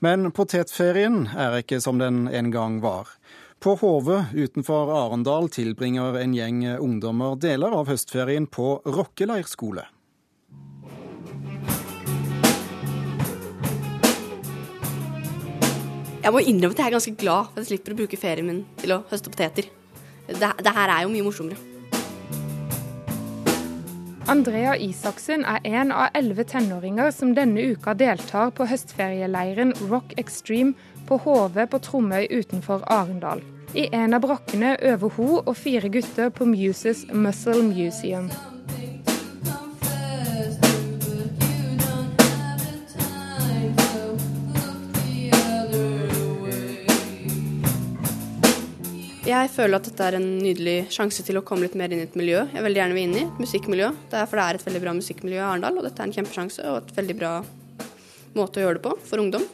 Men 0.00 0.30
potetferien 0.32 1.26
er 1.36 1.58
ikke 1.58 1.76
som 1.84 1.98
den 2.00 2.22
en 2.32 2.48
gang 2.48 2.78
var. 2.80 3.10
På 3.60 3.74
Hove 3.82 4.22
utenfor 4.32 4.88
Arendal 4.96 5.50
tilbringer 5.52 6.16
en 6.22 6.32
gjeng 6.32 6.62
ungdommer 6.80 7.36
deler 7.36 7.76
av 7.76 7.90
høstferien 7.92 8.46
på 8.48 8.78
rockeleirskole. 8.88 9.84
Jeg 16.20 16.32
må 16.32 16.40
innrømme 16.44 16.72
at 16.72 16.80
jeg 16.80 16.86
er 16.86 16.96
ganske 16.96 17.16
glad 17.20 17.50
for 17.50 17.60
at 17.60 17.66
jeg 17.66 17.74
slipper 17.74 17.92
å 17.92 18.00
bruke 18.00 18.20
ferien 18.20 18.48
min 18.48 18.64
til 18.80 18.96
å 18.96 19.02
høste 19.12 19.32
poteter. 19.32 19.68
Det, 20.30 20.54
det 20.64 20.78
her 20.80 20.96
er 20.96 21.04
jo 21.04 21.12
mye 21.12 21.28
morsommere. 21.28 21.69
Andrea 24.28 24.76
Isaksen 24.76 25.44
er 25.48 25.64
en 25.64 25.92
av 25.92 26.12
elleve 26.14 26.44
tenåringer 26.44 27.10
som 27.14 27.32
denne 27.34 27.62
uka 27.72 27.94
deltar 27.96 28.52
på 28.54 28.66
høstferieleiren 28.68 29.72
Rock 29.88 30.12
Extreme 30.20 30.74
på 31.08 31.18
Hove 31.24 31.66
på 31.66 31.80
Tromøy 31.86 32.28
utenfor 32.28 32.84
Arendal. 32.92 33.40
I 33.74 33.88
en 33.96 34.14
av 34.14 34.24
brakkene 34.26 34.76
øver 34.82 35.16
hun 35.16 35.40
og 35.40 35.56
fire 35.56 35.88
gutter 35.88 36.30
på 36.30 36.44
Muses 36.44 37.06
Muscle 37.12 37.62
Museum. 37.62 38.28
Jeg 49.30 49.50
føler 49.52 49.78
at 49.78 49.86
dette 49.86 50.06
er 50.08 50.16
en 50.18 50.24
nydelig 50.42 50.88
sjanse 50.90 51.22
til 51.22 51.38
å 51.38 51.42
komme 51.46 51.68
litt 51.68 51.76
mer 51.78 51.92
inn 51.92 52.00
i 52.02 52.06
et 52.08 52.16
miljø 52.18 52.40
jeg 52.50 52.64
veldig 52.64 52.80
gjerne 52.80 52.96
vil 52.96 53.04
inn 53.06 53.18
i. 53.20 53.22
Et 53.28 53.42
musikkmiljø. 53.44 53.90
Det 54.10 54.18
er, 54.18 54.26
for 54.26 54.40
det 54.40 54.46
er 54.46 54.58
et 54.58 54.64
veldig 54.66 54.80
bra 54.82 54.94
musikkmiljø 54.96 55.38
i 55.38 55.44
Arendal, 55.46 55.78
og 55.78 55.86
dette 55.86 56.02
er 56.02 56.08
en 56.08 56.14
kjempesjanse 56.16 56.64
og 56.66 56.78
et 56.80 56.90
veldig 56.96 57.16
bra 57.20 57.30
måte 58.34 58.58
å 58.58 58.64
gjøre 58.64 58.80
det 58.80 58.84
på 58.88 58.96
for 59.06 59.22
ungdom. 59.22 59.46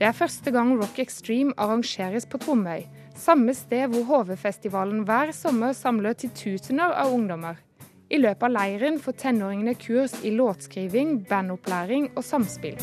Det 0.00 0.08
er 0.08 0.16
første 0.16 0.54
gang 0.54 0.72
Rock 0.80 1.02
Extreme 1.04 1.52
arrangeres 1.60 2.24
på 2.24 2.40
Tromøy. 2.40 2.86
Samme 3.20 3.52
sted 3.58 3.92
hvor 3.92 4.08
HV-festivalen 4.08 5.04
hver 5.04 5.34
sommer 5.36 5.76
samler 5.76 6.16
titusener 6.16 6.96
av 6.96 7.12
ungdommer. 7.12 7.60
I 8.08 8.24
løpet 8.24 8.48
av 8.48 8.56
leiren 8.56 8.96
får 9.04 9.20
tenåringene 9.20 9.76
kurs 9.76 10.16
i 10.24 10.32
låtskriving, 10.32 11.18
bandopplæring 11.28 12.14
og 12.14 12.24
samspill. 12.24 12.80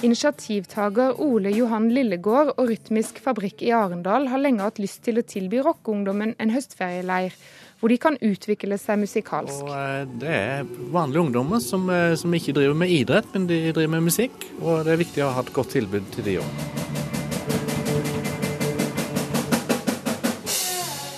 Initiativtaker 0.00 1.18
Ole 1.20 1.50
Johan 1.52 1.90
Lillegård 1.92 2.54
og 2.54 2.70
Rytmisk 2.70 3.18
Fabrikk 3.20 3.60
i 3.60 3.72
Arendal 3.76 4.30
har 4.32 4.40
lenge 4.40 4.64
hatt 4.64 4.78
lyst 4.80 5.02
til 5.04 5.20
å 5.20 5.24
tilby 5.28 5.58
rockeungdommen 5.60 6.30
en 6.40 6.52
høstferieleir, 6.54 7.34
hvor 7.80 7.92
de 7.92 7.98
kan 8.00 8.16
utvikle 8.24 8.78
seg 8.80 9.02
musikalsk. 9.02 9.60
Og 9.66 9.74
eh, 9.76 10.06
det 10.22 10.30
er 10.32 10.70
vanlige 10.94 11.26
ungdommer 11.26 11.60
som, 11.60 11.84
eh, 11.92 12.14
som, 12.16 12.32
ikke 12.32 12.54
driver 12.56 12.78
med 12.80 12.94
idrett, 12.94 13.28
men 13.34 13.44
de 13.50 13.58
driver 13.76 13.92
med 13.92 14.06
musikk. 14.06 14.46
Og 14.62 14.86
det 14.86 14.94
er 14.94 15.02
viktig 15.02 15.24
å 15.26 15.34
ha 15.36 15.44
et 15.44 15.52
godt 15.58 15.74
tilbud 15.76 16.08
til 16.14 16.28
de 16.30 16.36
òg. 16.40 16.62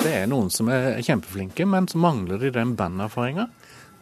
Det 0.03 0.17
er 0.17 0.27
noen 0.27 0.51
som 0.51 0.73
er 0.75 0.99
kjempeflinke, 1.07 1.69
men 1.71 1.87
så 1.87 2.03
mangler 2.03 2.43
de 2.43 2.51
den 2.59 2.75
banderfaringa. 2.79 3.47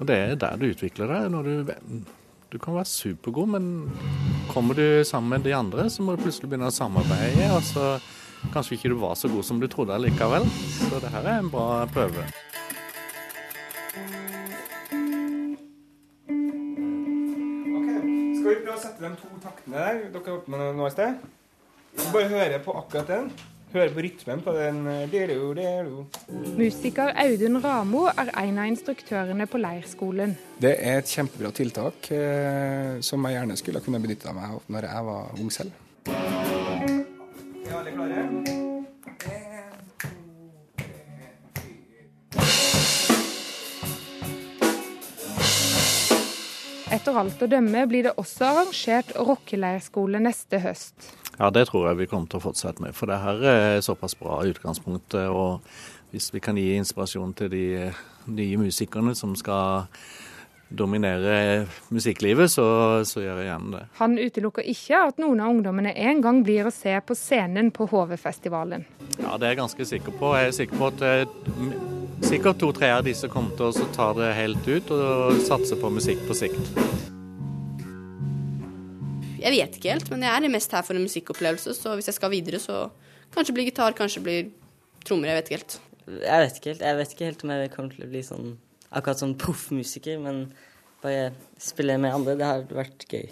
Og 0.00 0.08
det 0.08 0.16
er 0.24 0.40
der 0.40 0.56
du 0.56 0.70
utvikler 0.70 1.12
deg. 1.12 1.28
når 1.36 1.52
du 1.52 2.08
du 2.50 2.58
kan 2.58 2.74
være 2.74 2.84
supergod, 2.90 3.46
men 3.46 3.66
kommer 4.52 4.74
du 4.74 5.04
sammen 5.04 5.28
med 5.28 5.46
de 5.46 5.52
andre, 5.56 5.88
så 5.90 6.02
må 6.02 6.16
du 6.16 6.22
plutselig 6.24 6.50
begynne 6.50 6.70
å 6.70 6.74
samarbeide. 6.74 7.50
Og 7.56 7.62
så 7.66 7.86
kanskje 8.54 8.76
ikke 8.76 8.92
du 8.92 8.98
var 9.00 9.16
så 9.18 9.30
god 9.32 9.46
som 9.46 9.60
du 9.60 9.68
trodde 9.70 9.98
likevel. 10.02 10.46
Så 10.78 11.00
det 11.02 11.12
her 11.14 11.26
er 11.26 11.42
en 11.42 11.50
bra 11.52 11.84
prøve. 11.94 12.26
Ok, 17.76 17.88
Skal 18.36 18.48
vi 18.48 18.58
prøve 18.64 18.76
å 18.76 18.82
sette 18.82 19.04
de 19.04 19.12
to 19.20 19.30
taktene 19.44 19.76
der 19.86 20.02
dere 20.14 20.34
holdt 20.34 20.50
nå 20.50 20.86
i 20.88 20.92
sted? 20.94 21.22
Bare 22.10 22.28
høre 22.30 22.60
på 22.64 22.74
akkurat 22.78 23.10
den. 23.10 23.32
Høre 23.70 23.92
på 23.94 24.02
rytmen 24.02 24.40
på 24.42 24.50
den. 24.56 24.80
Delu, 25.12 25.54
delu. 25.54 26.00
Musiker 26.58 27.12
Audun 27.22 27.60
Ramo 27.62 28.08
er 28.10 28.32
en 28.42 28.58
av 28.58 28.66
instruktørene 28.66 29.46
på 29.46 29.60
leirskolen. 29.62 30.34
Det 30.58 30.72
er 30.74 30.98
et 30.98 31.12
kjempebra 31.12 31.52
tiltak 31.54 32.10
eh, 32.10 32.98
som 33.06 33.22
jeg 33.28 33.38
gjerne 33.38 33.58
skulle 33.60 33.82
kunne 33.84 34.02
benytta 34.02 34.34
meg 34.34 34.56
av 34.56 34.66
når 34.74 34.88
jeg 34.90 35.06
var 35.10 35.38
ung 35.38 35.54
selv. 35.54 35.70
Er 36.10 37.78
alle 37.78 37.94
klare? 37.94 38.26
Etter 46.90 47.14
alt 47.22 47.38
å 47.38 47.46
dømme 47.46 47.86
blir 47.86 48.08
det 48.08 48.16
også 48.18 48.50
arrangert 48.50 49.14
rockeleirskole 49.14 50.18
neste 50.26 50.58
høst. 50.58 51.12
Ja, 51.38 51.50
det 51.50 51.68
tror 51.70 51.88
jeg 51.88 52.00
vi 52.02 52.08
kommer 52.10 52.28
til 52.28 52.40
å 52.40 52.46
fortsette 52.48 52.82
med. 52.84 52.96
For 52.96 53.10
det 53.10 53.20
her 53.22 53.44
er 53.52 53.84
såpass 53.84 54.16
bra 54.18 54.40
utgangspunkt. 54.48 55.16
Og 55.30 55.60
hvis 56.10 56.32
vi 56.34 56.42
kan 56.42 56.58
gi 56.58 56.74
inspirasjon 56.76 57.36
til 57.38 57.52
de 57.52 57.66
nye 58.30 58.58
musikerne 58.60 59.14
som 59.16 59.36
skal 59.38 59.86
dominere 60.70 61.66
musikklivet, 61.90 62.50
så, 62.50 62.64
så 63.04 63.22
gjør 63.24 63.40
jeg 63.42 63.48
gjerne 63.48 63.72
det. 63.74 63.82
Han 63.98 64.16
utelukker 64.20 64.68
ikke 64.70 65.02
at 65.08 65.18
noen 65.22 65.42
av 65.42 65.54
ungdommene 65.54 65.94
en 65.98 66.22
gang 66.22 66.42
blir 66.46 66.68
å 66.68 66.74
se 66.74 66.94
på 67.02 67.16
scenen 67.18 67.72
på 67.74 67.88
HV-festivalen. 67.90 68.86
Ja, 69.18 69.34
det 69.34 69.48
er 69.48 69.54
jeg 69.54 69.62
ganske 69.64 69.88
sikker 69.94 70.14
på. 70.20 70.34
Jeg 70.38 70.52
er 70.52 70.58
sikker 70.60 70.78
på 70.78 70.90
at 70.92 71.06
eh, 71.06 71.78
sikkert 72.26 72.62
to-tre 72.62 72.92
av 72.94 73.06
disse 73.06 73.30
kommer 73.32 73.56
til 73.58 73.70
å 73.70 73.88
ta 73.96 74.12
det 74.18 74.34
helt 74.38 74.70
ut 74.70 74.94
og 74.94 75.40
satse 75.46 75.78
på 75.80 75.94
musikk 75.98 76.22
på 76.28 76.38
sikt. 76.38 77.09
Jeg 79.40 79.54
vet 79.56 79.76
ikke 79.78 79.94
helt, 79.94 80.10
men 80.12 80.24
jeg 80.26 80.36
er 80.36 80.52
mest 80.52 80.72
her 80.76 80.84
for 80.86 80.98
en 80.98 81.06
musikkopplevelse, 81.06 81.74
så 81.78 81.94
hvis 81.96 82.10
jeg 82.10 82.16
skal 82.18 82.32
videre, 82.32 82.60
så 82.62 82.88
kanskje 83.34 83.54
blir 83.56 83.70
gitar, 83.70 83.96
kanskje 83.96 84.22
blir 84.24 84.50
trommer. 85.06 85.30
Jeg 85.30 85.38
vet 85.38 85.50
ikke 85.50 85.60
helt. 85.60 85.78
Jeg 86.10 86.44
vet 86.44 86.58
ikke 86.58 86.72
helt. 86.72 86.84
Jeg 86.84 86.98
vet 86.98 87.14
ikke 87.14 87.28
helt 87.30 87.44
om 87.44 87.54
jeg 87.54 87.72
kommer 87.74 87.94
til 87.94 88.06
å 88.06 88.10
bli 88.10 88.22
sånn 88.26 88.48
akkurat 88.90 89.22
sånn 89.22 89.36
proffmusiker, 89.38 90.18
men 90.22 90.48
bare 91.04 91.30
spille 91.62 91.96
med 92.00 92.14
andre, 92.14 92.36
det 92.36 92.48
har 92.48 92.64
vært 92.74 93.06
gøy. 93.08 93.28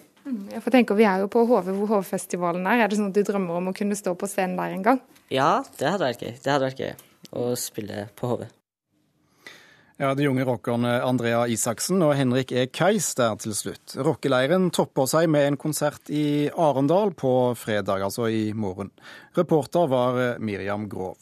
Jeg 0.53 0.61
får 0.61 0.75
tenke, 0.75 0.97
Vi 0.97 1.07
er 1.09 1.23
jo 1.23 1.29
på 1.33 1.45
HV, 1.49 1.73
hvor 1.73 1.89
HV-festivalen 1.99 2.67
er. 2.69 2.85
Er 2.85 2.89
det 2.89 2.99
sånn 2.99 3.09
at 3.09 3.17
du 3.17 3.25
drømmer 3.25 3.61
om 3.61 3.71
å 3.71 3.77
kunne 3.77 3.97
stå 3.97 4.13
på 4.19 4.29
scenen 4.29 4.59
der 4.61 4.77
en 4.77 4.85
gang? 4.85 5.01
Ja, 5.33 5.65
det 5.81 5.89
hadde 5.89 6.05
vært 6.05 6.25
gøy. 6.25 6.35
Det 6.37 6.53
hadde 6.53 6.69
vært 6.69 6.83
gøy 6.85 6.93
å 7.33 7.45
spille 7.57 8.09
på 8.17 8.29
HV. 8.33 8.45
Ja, 9.99 10.15
De 10.15 10.29
unge 10.31 10.45
rockerne 10.47 10.93
Andrea 11.03 11.41
Isaksen 11.51 12.05
og 12.07 12.13
Henrik 12.15 12.53
E. 12.55 12.69
Keis 12.71 13.09
der 13.19 13.35
til 13.43 13.51
slutt. 13.59 13.97
Rockeleiren 13.99 14.69
topper 14.71 15.09
seg 15.11 15.27
med 15.27 15.49
en 15.49 15.57
konsert 15.59 16.07
i 16.15 16.47
Arendal 16.55 17.11
på 17.19 17.33
fredag, 17.59 18.05
altså 18.07 18.29
i 18.31 18.53
morgen. 18.55 18.93
Reporter 19.35 19.91
var 19.91 20.21
Miriam 20.39 20.87
Grov. 20.87 21.19